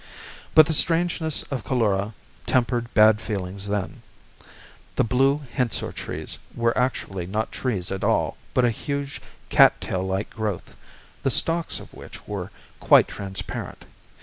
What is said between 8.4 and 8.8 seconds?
but a